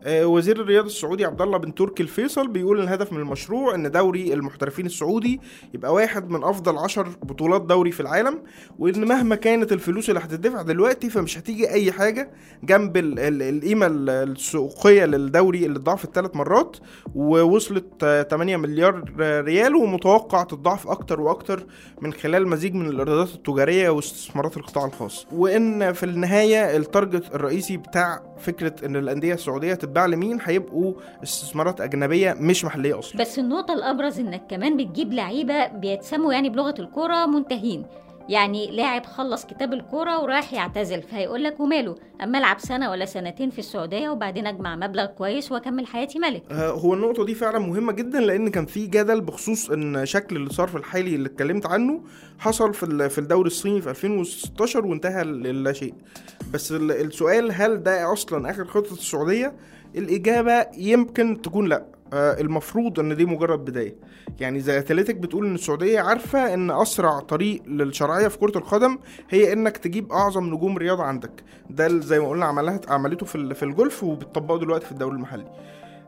وزير 0.07 0.61
الرياضة 0.61 0.87
السعودي 0.87 1.25
عبد 1.25 1.43
الله 1.43 1.59
بن 1.59 1.75
تركي 1.75 2.03
الفيصل 2.03 2.49
بيقول 2.49 2.81
الهدف 2.81 3.13
من 3.13 3.19
المشروع 3.19 3.75
إن 3.75 3.91
دوري 3.91 4.33
المحترفين 4.35 4.87
السعودي 4.87 5.41
يبقى 5.75 5.95
واحد 5.95 6.31
من 6.31 6.45
أفضل 6.45 6.79
عشر 6.79 7.09
بطولات 7.23 7.63
دوري 7.63 7.93
في 7.93 8.01
العالم 8.01 8.43
وإن 8.79 9.05
مهما 9.09 9.35
كانت 9.35 9.73
الفلوس 9.73 10.09
اللي 10.09 10.21
هتدفع 10.21 10.63
دلوقتي 10.63 11.11
فمش 11.11 11.39
هتيجي 11.39 11.71
أي 11.71 11.93
حاجة 11.93 12.31
جنب 12.63 12.97
ال- 12.97 13.19
ال- 13.19 13.43
القيمة 13.43 13.87
ال- 13.87 14.11
السوقية 14.11 15.05
للدوري 15.05 15.67
اللي 15.67 15.77
اتضاعفت 15.79 16.15
ثلاث 16.15 16.37
مرات 16.37 16.77
ووصلت 17.15 17.87
آه، 18.05 18.23
8 18.23 18.57
مليار 18.57 19.05
ريال 19.21 19.75
ومتوقع 19.77 20.43
تتضاعف 20.43 20.89
أكتر 20.89 21.21
وأكتر 21.21 21.67
من 22.01 22.13
خلال 22.13 22.49
مزيج 22.49 22.75
من 22.75 22.87
الإيرادات 22.87 23.35
التجارية 23.35 23.89
واستثمارات 23.91 24.57
القطاع 24.57 24.85
الخاص. 24.87 25.27
وإن 25.33 25.93
في 25.93 26.03
النهاية 26.03 26.77
التارجت 26.77 27.35
الرئيسي 27.35 27.77
بتاع 27.77 28.23
فكرة 28.39 28.75
إن 28.87 28.97
الأندية 28.97 29.35
السعودية 29.35 29.75
تتباع 29.89 30.07
لمين؟ 30.07 30.39
هيبقوا 30.45 30.93
استثمارات 31.23 31.81
أجنبية 31.81 32.37
مش 32.41 32.65
محلية 32.65 32.99
أصلا. 32.99 33.21
بس 33.21 33.39
النقطة 33.39 33.75
الأبرز 33.75 34.21
إنك 34.21 34.43
كمان 34.51 34.77
بتجيب 34.77 35.13
لعيبة 35.13 35.67
بيتسموا 35.67 36.33
يعني 36.33 36.49
بلغة 36.51 36.75
الكورة 36.79 37.27
منتهين. 37.27 37.87
يعني 38.29 38.71
لاعب 38.71 39.07
خلص 39.07 39.47
كتاب 39.47 39.73
الكورة 39.73 40.23
ورايح 40.23 40.53
يعتزل 40.53 41.03
فهيقول 41.03 41.45
لك 41.45 41.61
وماله؟ 41.61 41.95
أما 42.23 42.39
ألعب 42.39 42.59
سنة 42.59 42.91
ولا 42.91 43.05
سنتين 43.05 43.51
في 43.51 43.59
السعودية 43.59 44.09
وبعدين 44.11 44.47
أجمع 44.47 44.77
مبلغ 44.77 45.07
كويس 45.07 45.53
وأكمل 45.53 45.87
حياتي 45.87 46.19
ملك. 46.19 46.43
آه، 46.51 46.71
هو 46.71 46.95
النقطة 46.95 47.25
دي 47.25 47.35
فعلا 47.35 47.59
مهمة 47.59 47.93
جدا 47.93 48.21
لأن 48.21 48.49
كان 48.49 48.67
في 48.67 48.87
جدل 48.87 49.21
بخصوص 49.21 49.71
إن 49.71 50.07
شكل 50.07 50.37
الصرف 50.37 50.77
الحالي 50.77 51.15
اللي 51.15 51.29
اتكلمت 51.29 51.67
عنه 51.67 52.01
حصل 52.39 52.75
في 52.75 53.09
في 53.09 53.19
الدوري 53.19 53.47
الصيني 53.47 53.81
في 53.81 53.91
2016 53.91 54.87
وانتهى 54.87 55.25
للا 55.25 55.73
شيء. 55.73 55.95
بس 56.53 56.73
ال- 56.73 56.91
السؤال 56.93 57.53
هل 57.53 57.83
ده 57.83 58.13
أصلا 58.13 58.51
آخر 58.51 58.65
خطة 58.65 58.93
السعودية؟ 58.93 59.53
الإجابة 59.97 60.67
يمكن 60.77 61.43
تكون 61.43 61.69
لأ. 61.69 61.85
آه، 62.13 62.41
المفروض 62.41 63.01
إن 63.01 63.17
دي 63.17 63.25
مجرد 63.25 63.65
بداية 63.65 63.97
يعني 64.41 64.61
زي 64.61 64.79
اتلتيك 64.79 65.17
بتقول 65.17 65.47
إن 65.47 65.55
السعودية 65.55 66.01
عارفة 66.01 66.55
إن 66.55 66.71
أسرع 66.71 67.21
طريق 67.21 67.63
للشرعية 67.67 68.29
في 68.29 68.39
كرة 68.39 68.59
القدم 68.59 68.99
هي 69.31 69.53
إنك 69.53 69.77
تجيب 69.77 70.13
أعظم 70.13 70.45
نجوم 70.55 70.79
رياضة 70.79 71.03
عندك 71.03 71.31
ده 71.71 72.01
زي 72.01 72.21
ما 72.21 72.29
قلنا 72.29 72.47
عملها 72.47 72.81
عملته 72.89 73.27
في 73.27 73.35
ال- 73.35 73.55
في 73.55 73.63
الجولف 73.63 74.05
وبتطبقه 74.05 74.59
دلوقتي 74.59 74.87
في 74.87 74.93
الدوري 74.93 75.17
المحلي 75.17 75.47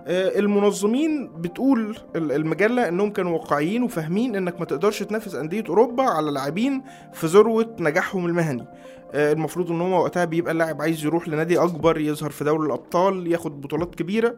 المنظمين 0.07 1.31
بتقول 1.39 1.97
ال- 2.17 2.33
المجلة 2.33 2.89
إنهم 2.89 3.11
كانوا 3.11 3.33
واقعيين 3.33 3.83
وفاهمين 3.83 4.37
إنك 4.37 4.59
ما 4.61 4.65
تقدرش 4.67 5.03
تنافس 5.03 5.35
أندية 5.35 5.65
أوروبا 5.69 6.03
على 6.03 6.31
لاعبين 6.31 6.83
في 7.13 7.27
ذروة 7.27 7.77
نجاحهم 7.81 8.27
المهني. 8.27 8.65
آه، 9.13 9.33
المفروض 9.33 9.71
إن 9.71 9.81
هو 9.81 10.03
وقتها 10.03 10.25
بيبقى 10.25 10.53
اللاعب 10.53 10.83
عايز 10.83 11.05
يروح 11.05 11.29
لنادي 11.29 11.59
أكبر 11.59 11.99
يظهر 12.01 12.31
في 12.31 12.45
دوري 12.45 12.67
الأبطال 12.67 13.27
ياخد 13.27 13.61
بطولات 13.61 13.95
كبيرة. 13.95 14.29
آه، 14.29 14.37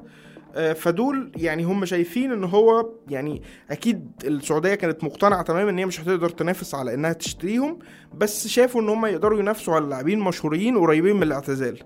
فدول 0.75 1.33
يعني 1.37 1.65
هم 1.65 1.85
شايفين 1.85 2.33
إن 2.33 2.45
هو 2.45 2.89
يعني 3.09 3.43
أكيد 3.71 4.11
السعودية 4.25 4.75
كانت 4.75 5.05
مقتنعة 5.05 5.43
تماما 5.43 5.71
إن 5.71 5.79
هي 5.79 5.87
مش 5.87 6.01
هتقدر 6.01 6.29
تنافس 6.29 6.75
على 6.75 6.95
إنها 6.95 7.13
تشتريهم 7.13 7.79
بس 8.19 8.47
شافوا 8.49 8.81
إن 8.81 8.89
هم 8.89 9.07
يقدروا 9.07 9.39
ينافسوا 9.39 9.75
على 9.75 9.87
لاعبين 9.87 10.21
مشهورين 10.21 10.79
قريبين 10.79 11.17
من 11.17 11.23
الاعتزال. 11.23 11.79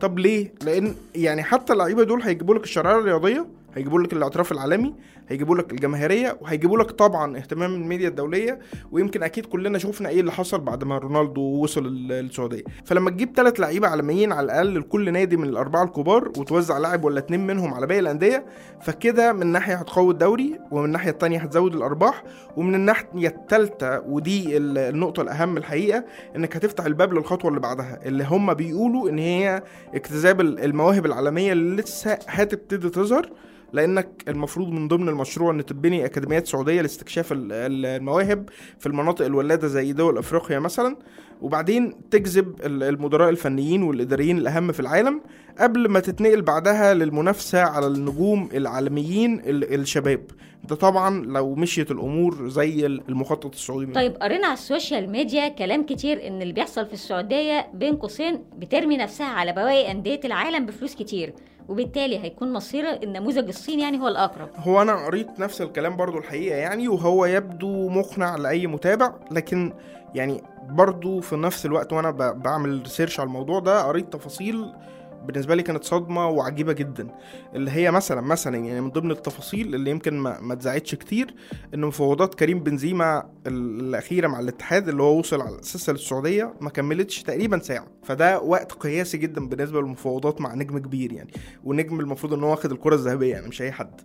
طب 0.00 0.18
ليه؟ 0.18 0.54
لأن 0.64 0.94
يعني 1.14 1.42
حتى 1.42 1.72
اللعيبة 1.72 2.02
دول 2.02 2.22
هيجيبوا 2.22 2.54
لك 2.54 2.64
الشرعية 2.64 2.98
الرياضية 2.98 3.46
هيجيبوا 3.74 4.00
لك 4.00 4.12
الاعتراف 4.12 4.52
العالمي 4.52 4.94
هيجيبوا 5.32 5.56
لك 5.56 5.72
الجماهيرية 5.72 6.38
وهيجيبوا 6.40 6.78
لك 6.78 6.90
طبعا 6.90 7.36
اهتمام 7.36 7.74
الميديا 7.74 8.08
الدولية 8.08 8.58
ويمكن 8.92 9.22
أكيد 9.22 9.46
كلنا 9.46 9.78
شفنا 9.78 10.08
إيه 10.08 10.20
اللي 10.20 10.32
حصل 10.32 10.60
بعد 10.60 10.84
ما 10.84 10.98
رونالدو 10.98 11.40
وصل 11.40 11.86
ال- 11.86 12.12
السعودية. 12.12 12.62
فلما 12.84 13.10
تجيب 13.10 13.32
ثلاث 13.36 13.60
لعيبة 13.60 13.88
عالميين 13.88 14.32
على 14.32 14.44
الأقل 14.44 14.78
لكل 14.80 15.12
نادي 15.12 15.36
من 15.36 15.48
الأربعة 15.48 15.84
الكبار 15.84 16.28
وتوزع 16.28 16.78
لاعب 16.78 17.04
ولا 17.04 17.18
اتنين 17.18 17.46
منهم 17.46 17.74
على 17.74 17.86
باقي 17.86 18.00
الأندية 18.00 18.44
فكده 18.82 19.32
من 19.32 19.46
ناحية 19.46 19.74
هتقوي 19.74 20.12
الدوري 20.12 20.58
ومن 20.70 20.84
الناحيه 20.84 21.10
التانية 21.10 21.38
هتزود 21.38 21.74
الأرباح 21.74 22.24
ومن 22.56 22.74
الناحية 22.74 23.28
الثالثه 23.28 24.00
ودي 24.06 24.56
ال- 24.56 24.78
النقطة 24.78 25.20
الأهم 25.22 25.56
الحقيقة 25.56 26.04
إنك 26.36 26.56
هتفتح 26.56 26.84
الباب 26.84 27.12
للخطوة 27.12 27.48
اللي 27.48 27.60
بعدها 27.60 28.00
اللي 28.06 28.24
هم 28.24 28.54
بيقولوا 28.54 29.08
إن 29.08 29.18
هي 29.18 29.62
اكتساب 29.94 30.40
ال- 30.40 30.60
المواهب 30.64 31.06
العالمية 31.06 31.52
اللي 31.52 31.82
لسه 31.82 32.18
هتبتدي 32.28 32.88
تظهر 32.90 33.30
لأنك 33.72 34.08
المفروض 34.28 34.68
من 34.68 34.88
ضمن 34.88 35.08
المشروع 35.08 35.50
إن 35.52 35.66
تبني 35.66 36.04
أكاديميات 36.04 36.46
سعودية 36.46 36.80
لاستكشاف 36.82 37.32
ال- 37.32 37.52
ال- 37.52 37.86
المواهب 37.86 38.48
في 38.78 38.86
المناطق 38.86 39.24
الولادة 39.24 39.68
زي 39.68 39.92
دول 39.92 40.18
أفريقيا 40.18 40.58
مثلا 40.58 40.96
وبعدين 41.42 41.94
تجذب 42.10 42.60
ال- 42.66 42.82
المدراء 42.82 43.28
الفنيين 43.30 43.82
والإداريين 43.82 44.38
الأهم 44.38 44.72
في 44.72 44.80
العالم 44.80 45.20
قبل 45.58 45.88
ما 45.88 46.00
تتنقل 46.00 46.42
بعدها 46.42 46.94
للمنافسة 46.94 47.60
على 47.62 47.86
النجوم 47.86 48.48
العالميين 48.54 49.40
ال- 49.40 49.74
الشباب 49.80 50.24
ده 50.68 50.76
طبعا 50.76 51.24
لو 51.26 51.54
مشيت 51.54 51.90
الأمور 51.90 52.48
زي 52.48 52.86
المخطط 52.86 53.54
السعودي. 53.54 53.92
طيب 53.92 54.16
قرينا 54.16 54.46
على 54.46 54.54
ال 54.54 54.62
social 54.62 55.10
media 55.10 55.48
كلام 55.48 55.86
كتير 55.86 56.26
إن 56.26 56.42
اللي 56.42 56.52
بيحصل 56.52 56.86
في 56.86 56.92
السعودية 56.92 57.66
بين 57.74 57.96
قوسين 57.96 58.44
بترمي 58.58 58.96
نفسها 58.96 59.26
على 59.26 59.52
بواقي 59.52 59.90
أندية 59.90 60.20
العالم 60.24 60.66
بفلوس 60.66 60.94
كتير 60.94 61.32
وبالتالي 61.68 62.18
هيكون 62.18 62.52
مصير 62.52 63.02
النموذج 63.02 63.48
الصيني 63.48 63.82
يعني 63.82 64.00
هو 64.00 64.08
الأقرب. 64.08 64.48
هو 64.56 64.82
أنا 64.82 65.06
قريت 65.06 65.40
نفس 65.40 65.62
الكلام 65.62 65.96
برضو 65.96 66.18
الحقيقة 66.18 66.56
يعني 66.56 66.88
وهو 66.88 67.26
يبدو 67.26 67.88
مقنع 67.88 68.36
لأي 68.36 68.66
متابع 68.66 69.12
لكن 69.30 69.72
يعني 70.14 70.42
برضو 70.68 71.20
في 71.20 71.36
نفس 71.36 71.66
الوقت 71.66 71.92
وأنا 71.92 72.10
ب- 72.10 72.42
بعمل 72.42 72.82
research 72.82 73.20
على 73.20 73.26
الموضوع 73.26 73.58
ده 73.60 73.82
قريت 73.82 74.12
تفاصيل 74.12 74.72
بالنسبة 75.26 75.54
لي 75.54 75.62
كانت 75.62 75.84
صدمة 75.84 76.28
وعجيبة 76.28 76.72
جدا. 76.72 77.08
اللي 77.54 77.70
هي 77.70 77.90
مثلا 77.90 78.20
مثلا 78.20 78.56
يعني 78.56 78.80
من 78.80 78.90
ضمن 78.90 79.10
التفاصيل 79.10 79.74
اللي 79.74 79.90
يمكن 79.90 80.14
ما, 80.18 80.40
ما 80.40 80.52
اتذاعتش 80.52 80.94
كتير 80.94 81.34
ان 81.74 81.80
مفاوضات 81.80 82.34
كريم 82.34 82.60
بنزيما 82.60 83.22
ال- 83.46 83.80
الأخيرة 83.80 84.28
مع 84.28 84.40
الاتحاد 84.40 84.88
اللي 84.88 85.02
هو 85.02 85.18
وصل 85.18 85.40
على 85.40 85.60
اساسها 85.60 85.92
للسعوديه 85.92 86.54
ما 86.60 86.70
كملتش 86.70 87.22
تقريبا 87.22 87.58
ساعة. 87.58 87.86
فده 88.04 88.40
وقت 88.40 88.72
قياسي 88.72 89.18
جدا 89.18 89.48
بالنسبة 89.48 89.80
للمفاوضات 89.80 90.40
مع 90.40 90.54
نجم 90.54 90.78
كبير 90.78 91.12
يعني 91.12 91.30
ونجم 91.64 92.00
المفروض 92.00 92.34
إن 92.34 92.44
هو 92.44 92.50
واخد 92.50 92.72
الكرة 92.72 92.94
الذهبية 92.94 93.30
يعني 93.32 93.48
مش 93.48 93.62
أي 93.62 93.72
حد. 93.72 94.00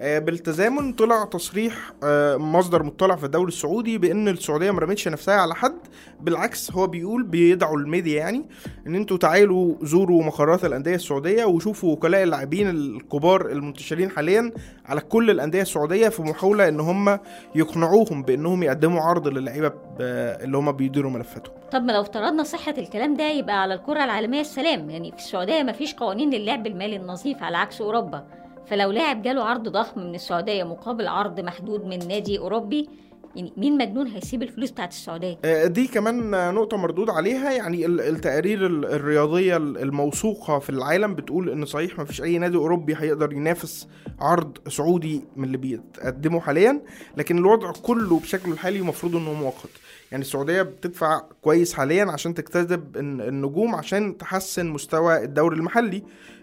آه، 0.00 0.18
بالتزامن 0.18 0.92
طلع 0.92 1.24
تصريح 1.24 1.92
آه، 2.04 2.36
مصدر 2.36 2.82
مطلع 2.82 3.16
في 3.16 3.24
الدوري 3.26 3.48
السعودي 3.48 3.98
بإن 3.98 4.28
السعودية 4.28 4.70
ما 4.70 4.80
رمتش 4.80 5.08
نفسها 5.08 5.34
على 5.34 5.54
حد. 5.54 5.78
بالعكس 6.20 6.72
هو 6.72 6.86
بيقول 6.86 7.22
بيدعوا 7.22 7.78
الميديا 7.78 8.18
يعني 8.18 8.44
إن 8.86 8.94
أنتوا 8.94 9.16
تعالوا 9.16 9.74
زوروا 9.82 10.22
مقرات 10.24 10.61
الأندية 10.66 10.94
السعودية 10.94 11.44
وشوفوا 11.44 11.92
وكلاء 11.92 12.22
اللاعبين 12.22 12.70
الكبار 12.70 13.50
المنتشرين 13.50 14.10
حاليا 14.10 14.52
على 14.86 15.00
كل 15.00 15.30
الأندية 15.30 15.62
السعودية 15.62 16.08
في 16.08 16.22
محاولة 16.22 16.68
إن 16.68 16.80
هم 16.80 17.18
يقنعوهم 17.54 18.22
بإنهم 18.22 18.62
يقدموا 18.62 19.00
عرض 19.00 19.28
للعيبة 19.28 19.72
اللي 20.00 20.56
هم 20.56 20.72
بيديروا 20.72 21.10
ملفاتهم. 21.10 21.54
طب 21.72 21.82
ما 21.82 21.92
لو 21.92 22.00
افترضنا 22.00 22.42
صحة 22.42 22.74
الكلام 22.78 23.14
ده 23.14 23.30
يبقى 23.30 23.62
على 23.62 23.74
الكرة 23.74 24.04
العالمية 24.04 24.40
السلام. 24.40 24.90
يعني 24.90 25.10
في 25.10 25.18
السعودية 25.18 25.62
مفيش 25.62 25.94
قوانين 25.94 26.30
للعب 26.30 26.66
المالي 26.66 26.96
النظيف 26.96 27.42
على 27.42 27.56
عكس 27.56 27.80
أوروبا. 27.80 28.24
فلو 28.66 28.90
لاعب 28.90 29.22
جاله 29.22 29.44
عرض 29.44 29.68
ضخم 29.68 30.00
من 30.00 30.14
السعودية 30.14 30.64
مقابل 30.64 31.08
عرض 31.08 31.40
محدود 31.40 31.84
من 31.84 32.08
نادي 32.08 32.38
أوروبي 32.38 32.88
يعني 33.36 33.52
مين 33.56 33.78
مجنون 33.78 34.06
هيسيب 34.06 34.42
الفلوس 34.42 34.70
بتاعت 34.70 34.90
السعودية؟ 34.90 35.38
آه، 35.44 35.66
دي 35.66 35.86
كمان 35.86 36.30
نقطة 36.54 36.76
مردود 36.76 37.10
عليها. 37.10 37.52
يعني 37.52 37.86
ال- 37.86 38.00
التقارير 38.00 38.66
ال- 38.66 38.84
الرياضية 38.84 39.56
ال- 39.56 39.78
الموثوقة 39.78 40.58
في 40.58 40.70
العالم 40.70 41.14
بتقول 41.14 41.50
إن 41.50 41.64
صحيح 41.64 41.98
ما 41.98 42.04
فيش 42.04 42.22
أي 42.22 42.38
نادي 42.38 42.56
أوروبي 42.56 42.94
هيقدر 42.98 43.32
ينافس 43.32 43.88
عرض 44.20 44.58
سعودي 44.68 45.24
من 45.36 45.44
اللي 45.44 45.56
بيتقدمه 45.56 46.40
حاليا 46.40 46.80
لكن 47.16 47.38
الوضع 47.38 47.72
كله 47.82 48.18
بشكله 48.20 48.52
الحالي 48.52 48.78
المفروض 48.78 49.16
إنه 49.16 49.32
مؤقت. 49.32 49.70
يعني 50.12 50.22
السعودية 50.24 50.62
بتدفع 50.62 51.20
كويس 51.42 51.74
حاليا 51.74 52.04
عشان 52.04 52.34
تجتذب 52.34 52.96
الن- 52.96 53.20
النجوم 53.20 53.74
عشان 53.74 54.16
تحسن 54.16 54.66
مستوى 54.66 55.24
الدوري 55.24 55.56
المحلي. 55.56 56.02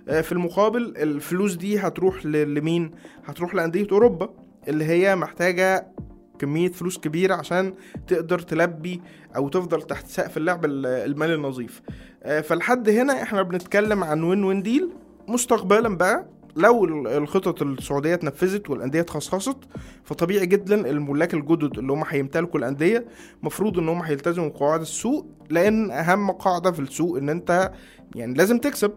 آه، 0.09 0.21
في 0.21 0.31
المقابل 0.31 0.93
الفلوس 0.97 1.53
دي 1.53 1.79
هتروح 1.79 2.25
لمين؟ 2.25 2.91
هتروح 3.25 3.55
لأندية 3.55 3.87
أوروبا 3.91 4.29
اللي 4.67 4.85
هي 4.85 5.15
محتاجة 5.15 5.87
كمية 6.39 6.71
فلوس 6.71 6.97
كبيرة 6.97 7.35
عشان 7.35 7.73
تقدر 8.07 8.39
تلبي 8.39 9.01
أو 9.35 9.49
تفضل 9.49 9.81
تحت 9.81 10.07
سقف 10.07 10.37
اللعب 10.37 10.65
ال- 10.65 10.85
المالي 10.85 11.35
النظيف. 11.35 11.81
آه، 12.23 12.41
فلحد 12.41 12.89
هنا 12.89 13.23
إحنا 13.23 13.41
بنتكلم 13.41 14.03
عن 14.03 14.23
وين 14.23 14.43
وين 14.43 14.61
ديل 14.61 14.89
مستقبلا 15.27 15.97
بقى 15.97 16.25
لو 16.55 16.85
ال- 16.85 17.07
الخطط 17.07 17.61
السعودية 17.61 18.13
اتنفذت 18.13 18.69
والأندية 18.69 19.01
اتخصصت 19.01 19.57
فطبيعي 20.03 20.45
جدا 20.45 20.89
الملاك 20.89 21.33
الجدد 21.33 21.77
اللي 21.77 21.93
هم 21.93 22.03
هيمتلكوا 22.07 22.59
الأندية 22.59 23.05
مفروض 23.43 23.77
إن 23.79 23.89
هم 23.89 24.01
هيلتزموا 24.01 24.49
بقواعد 24.49 24.81
السوق 24.81 25.27
لأن 25.49 25.91
أهم 25.91 26.31
قاعدة 26.31 26.71
في 26.71 26.79
السوق 26.79 27.17
إن 27.17 27.29
أنت 27.29 27.71
يعني 28.15 28.33
لازم 28.33 28.57
تكسب. 28.57 28.91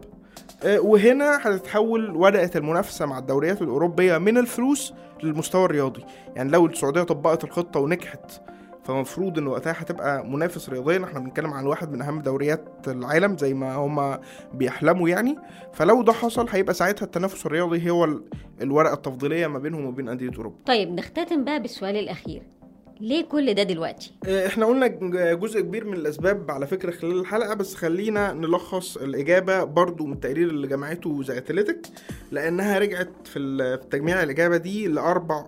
وهنا 0.66 1.38
هتتحول 1.42 2.16
ورقة 2.16 2.50
المنافسة 2.56 3.06
مع 3.06 3.18
الدوريات 3.18 3.62
الأوروبية 3.62 4.18
من 4.18 4.38
الفلوس 4.38 4.94
للمستوى 5.22 5.64
الرياضي. 5.64 6.04
يعني 6.36 6.50
لو 6.50 6.66
السعودية 6.66 7.02
طبقت 7.02 7.44
الخطة 7.44 7.80
ونجحت 7.80 8.40
فمفروض 8.84 9.38
إن 9.38 9.46
وقتها 9.46 9.72
هتبقى 9.78 10.26
منافس 10.26 10.68
رياضيا. 10.68 11.04
إحنا 11.04 11.18
بنتكلم 11.20 11.52
عن 11.52 11.66
واحد 11.66 11.92
من 11.92 12.02
أهم 12.02 12.20
دوريات 12.20 12.64
العالم 12.88 13.38
زي 13.38 13.54
ما 13.54 13.74
هما 13.74 14.20
بيحلموا 14.54 15.08
يعني. 15.08 15.38
فلو 15.72 16.02
ده 16.02 16.12
حصل 16.12 16.46
هيبقى 16.50 16.74
ساعتها 16.74 17.04
التنافس 17.06 17.46
الرياضي 17.46 17.90
هو 17.90 18.04
ال- 18.04 18.22
الورقة 18.62 18.94
التفضيلية 18.94 19.46
ما 19.46 19.58
بينهم 19.58 19.86
وبين 19.86 20.08
أندية 20.08 20.30
أوروبا. 20.36 20.56
طيب 20.66 20.90
نختتم 20.92 21.44
بقى 21.44 21.62
بالسؤال 21.62 21.96
الأخير. 21.96 22.42
ليه 23.02 23.22
كل 23.24 23.54
ده 23.54 23.62
دلوقتي؟ 23.62 24.12
آه، 24.28 24.46
إحنا 24.46 24.66
قلنا 24.66 24.86
جزء 25.34 25.60
كبير 25.60 25.84
من 25.84 25.92
الأسباب 25.94 26.50
على 26.50 26.66
فكرة 26.66 26.90
خلال 26.90 27.20
الحلقة 27.20 27.54
بس 27.54 27.74
خلينا 27.74 28.32
نلخص 28.32 28.96
الإجابة 28.96 29.64
برضو 29.64 30.06
من 30.06 30.12
التقرير 30.12 30.48
اللي 30.48 30.66
جمعته 30.66 31.20
ذا 31.24 31.36
اتلتيك 31.38 31.86
لأنها 32.32 32.78
رجعت 32.78 33.10
في 33.24 33.78
تجميع 33.90 34.22
الإجابة 34.22 34.56
دي 34.56 34.88
لأربع 34.88 35.46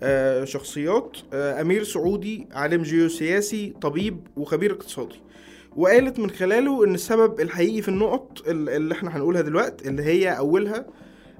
آه، 0.00 0.44
شخصيات 0.44 1.16
آه، 1.32 1.60
أمير 1.60 1.84
سعودي 1.84 2.46
عالم 2.52 2.82
جيوسياسي 2.82 3.74
طبيب 3.82 4.26
وخبير 4.36 4.72
اقتصادي 4.72 5.20
وقالت 5.76 6.18
من 6.18 6.30
خلاله 6.30 6.84
إن 6.84 6.94
السبب 6.94 7.40
الحقيقي 7.40 7.82
في 7.82 7.88
النقط 7.88 8.48
ال- 8.48 8.68
اللي 8.68 8.94
إحنا 8.94 9.16
هنقولها 9.16 9.40
دلوقتي 9.42 9.88
اللي 9.88 10.02
هي 10.02 10.38
أولها 10.38 10.86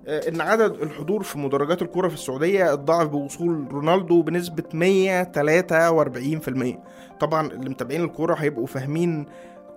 إن 0.08 0.40
عدد 0.40 0.82
الحضور 0.82 1.22
في 1.22 1.38
مدرجات 1.38 1.82
الكرة 1.82 2.08
في 2.08 2.14
السعودية 2.14 2.72
اتضاعف 2.72 3.08
بوصول 3.08 3.68
رونالدو 3.72 4.22
بنسبة 4.22 4.62
143% 4.72 6.78
طبعا 7.20 7.46
اللي 7.46 7.70
متابعين 7.70 8.04
الكورة 8.04 8.34
هيبقوا 8.34 8.66
فاهمين 8.66 9.26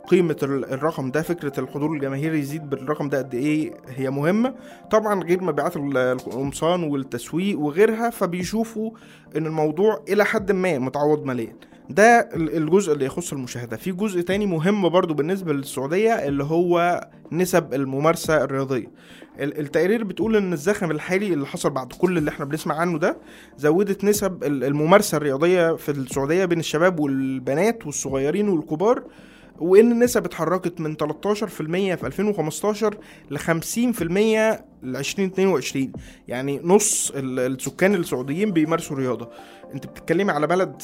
قيمة 0.07 0.35
ال- 0.43 0.73
الرقم 0.73 1.11
ده 1.11 1.21
فكرة 1.21 1.59
الحضور 1.59 1.93
الجماهيري 1.93 2.39
يزيد 2.39 2.69
بالرقم 2.69 3.09
ده 3.09 3.17
قد 3.17 3.35
إيه 3.35 3.73
هي 3.87 4.09
مهمة. 4.09 4.55
طبعا 4.91 5.23
غير 5.23 5.43
مبيعات 5.43 5.77
ال- 5.77 5.97
القمصان 5.97 6.83
والتسويق 6.83 7.59
وغيرها 7.59 8.09
فبيشوفوا 8.09 8.91
إن 9.37 9.45
الموضوع 9.45 10.03
إلى 10.09 10.25
حد 10.25 10.51
ما 10.51 10.79
متعوض 10.79 11.23
ماليا. 11.25 11.55
ده 11.89 12.29
ال- 12.35 12.57
الجزء 12.57 12.93
اللي 12.93 13.05
يخص 13.05 13.33
المشاهدة. 13.33 13.77
في 13.77 13.91
جزء 13.91 14.21
تاني 14.21 14.45
مهم 14.45 14.89
برضو 14.89 15.13
بالنسبة 15.13 15.53
للسعودية 15.53 16.13
اللي 16.13 16.43
هو 16.43 17.01
نسب 17.31 17.73
الممارسة 17.73 18.43
الرياضية. 18.43 18.85
ال- 18.85 18.89
التقارير 19.43 20.03
بتقول 20.03 20.35
إن 20.35 20.53
الزخم 20.53 20.91
الحالي 20.91 21.33
اللي 21.33 21.45
حصل 21.45 21.69
بعد 21.69 21.93
كل 21.93 22.17
اللي 22.17 22.29
إحنا 22.31 22.45
بنسمع 22.45 22.75
عنه 22.75 22.97
ده 22.99 23.17
زودت 23.57 24.03
نسب 24.03 24.43
ال- 24.43 24.63
الممارسة 24.63 25.17
الرياضية 25.17 25.75
في 25.75 25.89
السعودية 25.91 26.45
بين 26.45 26.59
الشباب 26.59 26.99
والبنات 26.99 27.85
والصغيرين 27.85 28.49
والكبار 28.49 29.03
وإن 29.59 29.91
النسب 29.91 30.25
اتحركت 30.25 30.81
من 30.81 30.95
13% 30.95 31.95
في 31.95 32.03
2015 32.03 32.97
ل 33.31 33.37
50% 33.39 34.01
ل 34.83 34.95
2022 34.97 35.91
يعني 36.27 36.59
نص 36.63 37.11
ال- 37.15 37.39
السكان 37.39 37.95
السعوديين 37.95 38.51
بيمارسوا 38.51 38.97
رياضة. 38.97 39.29
انت 39.73 39.85
بتتكلمي 39.87 40.31
على 40.31 40.47
بلد 40.47 40.75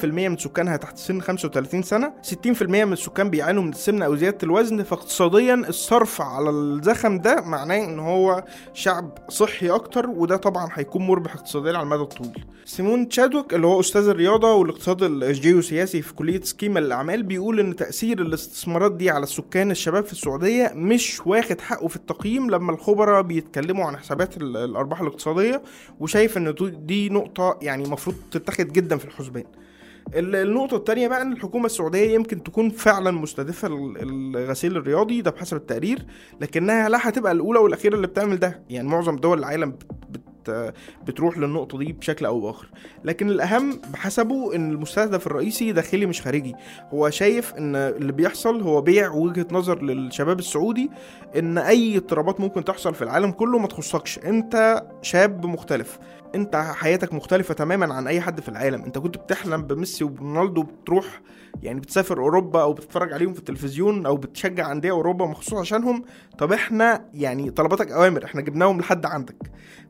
70% 0.00 0.04
من 0.04 0.36
سكانها 0.38 0.76
تحت 0.76 0.98
سن 0.98 1.20
35 1.20 1.82
سنة 1.82 2.12
60% 2.46 2.62
من 2.62 2.92
السكان 2.92 3.30
بيعانوا 3.30 3.62
من 3.62 3.68
السمنة 3.70 4.04
أو 4.06 4.16
زيادة 4.16 4.38
الوزن 4.42 4.82
فاقتصاديا 4.82 5.54
الصرف 5.54 6.20
على 6.22 6.50
الزخم 6.50 7.18
ده 7.18 7.40
معناه 7.40 7.84
إن 7.84 7.98
هو 7.98 8.44
شعب 8.74 9.18
صحي 9.28 9.68
أكتر 9.70 10.10
وده 10.10 10.36
طبعا 10.36 10.68
هيكون 10.74 11.06
مربح 11.06 11.34
اقتصاديا 11.34 11.72
على 11.72 11.82
المدى 11.82 12.02
الطويل. 12.02 12.44
سيمون 12.64 13.08
تشادوك 13.08 13.54
اللي 13.54 13.66
هو 13.66 13.80
أستاذ 13.80 14.08
الرياضة 14.08 14.54
والاقتصاد 14.54 15.02
الجيوسياسي 15.02 16.02
في 16.02 16.14
كلية 16.14 16.40
سكيما 16.40 16.80
للاعمال 16.80 17.22
بيقول 17.22 17.60
إن 17.60 17.76
تأثير 17.76 18.20
الاستثمارات 18.22 18.92
دي 18.92 19.10
على 19.10 19.22
السكان 19.22 19.70
الشباب 19.70 20.04
في 20.04 20.12
السعودية 20.12 20.72
مش 20.74 21.20
واخد 21.26 21.60
حقه 21.60 21.88
في 21.88 21.96
التقييم 21.96 22.50
لما 22.50 22.72
الخبراء 22.72 23.22
بيتكلموا 23.22 23.84
عن 23.84 23.96
حسابات 23.96 24.36
ال- 24.36 24.56
الأرباح 24.56 25.00
الاقتصادية 25.00 25.62
وشايف 26.00 26.36
إن 26.36 26.54
دي 26.86 27.08
نقطة 27.08 27.58
يعني 27.62 27.84
المفروض 27.84 28.16
تتاخد 28.30 28.72
جدا 28.72 28.96
في 28.96 29.04
الحسبان. 29.04 29.44
ال- 30.14 30.36
النقطة 30.36 30.76
التانية 30.76 31.08
بقى 31.08 31.22
إن 31.22 31.32
الحكومة 31.32 31.66
السعودية 31.66 32.14
يمكن 32.14 32.42
تكون 32.42 32.70
فعلا 32.70 33.10
مستهدفة 33.10 33.68
ال- 33.68 34.36
الغسيل 34.36 34.76
الرياضي 34.76 35.20
ده 35.22 35.30
بحسب 35.30 35.56
التقرير 35.56 36.06
لكنها 36.40 36.88
لا 36.88 37.08
هتبقى 37.08 37.32
الأولى 37.32 37.58
والأخيرة 37.58 37.94
اللي 37.96 38.06
بتعمل 38.06 38.36
ده. 38.38 38.62
يعني 38.70 38.88
معظم 38.88 39.16
دول 39.16 39.38
العالم 39.38 39.70
بت 39.70 39.86
بت 40.10 40.74
بتروح 41.06 41.38
للنقطة 41.38 41.78
دي 41.78 41.92
بشكل 41.92 42.26
أو 42.26 42.40
بآخر. 42.40 42.70
لكن 43.04 43.30
الأهم 43.30 43.80
بحسبه 43.92 44.54
إن 44.54 44.70
المستهدف 44.70 45.26
الرئيسي 45.26 45.72
داخلي 45.72 46.06
مش 46.06 46.22
خارجي. 46.22 46.54
هو 46.94 47.10
شايف 47.10 47.54
إن 47.54 47.76
اللي 47.76 48.12
بيحصل 48.12 48.60
هو 48.62 48.80
بيع 48.80 49.10
وجهة 49.10 49.46
نظر 49.52 49.82
للشباب 49.82 50.38
السعودي 50.38 50.90
إن 51.36 51.58
أي 51.58 51.96
اضطرابات 51.96 52.40
ممكن 52.40 52.64
تحصل 52.64 52.94
في 52.94 53.02
العالم 53.02 53.30
كله 53.30 53.58
ما 53.58 53.66
تخصكش. 53.66 54.18
أنت 54.18 54.82
شاب 55.02 55.46
مختلف. 55.46 55.98
انت 56.34 56.56
حياتك 56.56 57.14
مختلفة 57.14 57.54
تماما 57.54 57.94
عن 57.94 58.06
أي 58.06 58.20
حد 58.20 58.40
في 58.40 58.48
العالم. 58.48 58.82
انت 58.82 58.98
كنت 58.98 59.16
بتحلم 59.18 59.62
بميسي 59.62 60.04
وبرونالدو 60.04 60.62
بتروح 60.62 61.20
يعني 61.62 61.80
بتسافر 61.80 62.18
أوروبا 62.18 62.62
أو 62.62 62.72
بتتفرج 62.72 63.12
عليهم 63.12 63.32
في 63.32 63.38
التلفزيون 63.38 64.06
أو 64.06 64.16
بتشجع 64.16 64.72
أندية 64.72 64.90
أوروبا 64.90 65.26
مخصوص 65.26 65.54
عشانهم. 65.54 66.04
طب 66.38 66.52
إحنا 66.52 67.04
يعني 67.14 67.50
طلباتك 67.50 67.92
أوامر 67.92 68.24
إحنا 68.24 68.40
جبناهم 68.40 68.80
لحد 68.80 69.06
عندك. 69.06 69.36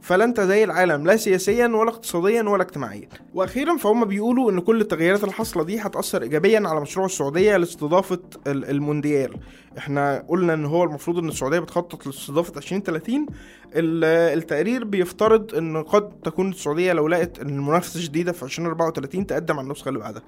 فلا 0.01 0.25
أنت 0.25 0.41
زي 0.41 0.65
العالم 0.65 1.07
لا 1.07 1.17
سياسيا 1.17 1.67
ولا 1.67 1.91
اقتصاديا 1.91 2.43
ولا 2.43 2.63
اجتماعيا. 2.63 3.09
وأخيرا 3.35 3.77
فهم 3.77 4.05
بيقولوا 4.05 4.51
إن 4.51 4.61
كل 4.61 4.81
التغييرات 4.81 5.21
اللي 5.25 5.33
حاصله 5.33 5.65
دي 5.65 5.81
هتأثر 5.81 6.23
ايجابيا 6.23 6.63
على 6.69 6.81
مشروع 6.81 7.07
السعودية 7.07 7.57
لاستضافة 7.57 8.21
ال- 8.47 8.71
المونديال. 8.71 9.37
إحنا 9.79 10.25
قلنا 10.29 10.55
إن 10.55 10.65
هو 10.65 10.85
المفروض 10.85 11.19
إن 11.19 11.29
السعودية 11.29 11.59
بتخطط 11.59 12.07
لاستضافة 12.07 12.53
2030 12.57 13.27
ال- 13.75 14.05
التقرير 14.39 14.85
بيفترض 14.85 15.55
إن 15.55 15.83
قد 15.83 16.09
تكون 16.25 16.49
السعودية 16.51 16.93
لو 16.93 17.09
لقت 17.09 17.39
إن 17.39 17.49
المنافسة 17.49 18.01
شديدة 18.01 18.33
في 18.33 18.43
2034 18.43 19.27
تقدم 19.27 19.55
على 19.59 19.65
النسخة 19.65 19.89
اللي 19.89 19.99
بعدها. 20.01 20.23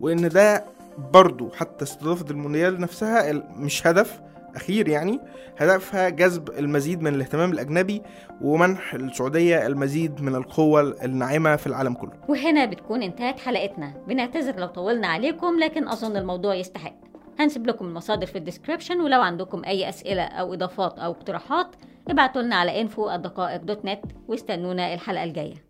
وإن 0.00 0.28
ده 0.28 0.64
برضو 1.12 1.50
حتى 1.50 1.84
استضافة 1.84 2.24
المونديال 2.30 2.80
نفسها 2.80 3.32
مش 3.56 3.86
هدف 3.86 4.20
أخير 4.56 4.88
يعني 4.88 5.20
هدفها 5.58 6.08
جذب 6.08 6.50
المزيد 6.50 7.02
من 7.02 7.14
الاهتمام 7.14 7.52
الأجنبي 7.52 8.02
ومنح 8.40 8.94
السعودية 8.94 9.66
المزيد 9.66 10.22
من 10.22 10.34
القوة 10.34 11.04
الناعمة 11.04 11.56
في 11.56 11.66
العالم 11.66 11.94
كله. 11.94 12.12
وهنا 12.28 12.66
بتكون 12.66 13.02
انتهت 13.02 13.38
حلقتنا. 13.38 13.92
بنعتذر 14.08 14.56
لو 14.56 14.66
طولنا 14.66 15.06
عليكم 15.08 15.58
لكن 15.58 15.88
أظن 15.88 16.16
الموضوع 16.16 16.54
يستحق. 16.54 16.94
هنسيب 17.38 17.66
لكم 17.66 17.84
المصادر 17.86 18.26
في 18.26 18.38
الديسكريبشن 18.38 19.00
ولو 19.00 19.20
عندكم 19.20 19.64
أي 19.64 19.88
أسئلة 19.88 20.22
أو 20.22 20.54
إضافات 20.54 20.98
أو 20.98 21.10
اقتراحات 21.10 21.76
ابعتوا 22.08 22.42
لنا 22.42 22.56
على 22.56 22.88
info 22.88 22.98
الدقائق 22.98 23.62
دوت 23.62 23.84
نت 23.84 24.04
واستنونا 24.28 24.94
الحلقة 24.94 25.24
الجاية. 25.24 25.67